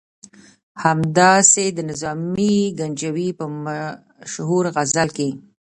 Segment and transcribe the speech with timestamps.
[0.83, 3.45] همداسې د نظامي ګنجوي په
[4.25, 5.29] مشهور غزل کې.